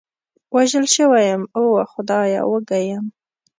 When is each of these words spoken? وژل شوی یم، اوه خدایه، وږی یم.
وژل 0.55 0.85
شوی 0.95 1.23
یم، 1.29 1.43
اوه 1.59 1.81
خدایه، 1.93 2.41
وږی 2.49 2.81
یم. 2.91 3.05